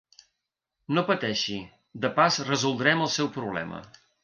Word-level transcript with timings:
No 0.97 1.03
pateixi, 1.09 1.59
de 2.07 2.11
pas 2.17 2.41
resoldrem 2.49 3.07
el 3.07 3.15
seu 3.21 3.33
problema. 3.39 3.87